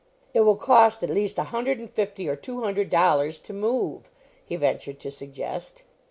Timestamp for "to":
3.41-3.53, 5.01-5.11